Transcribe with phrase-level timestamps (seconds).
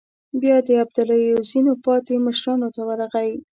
[0.41, 3.31] بيا د ابداليو ځينو پاتې مشرانو ته ورغی.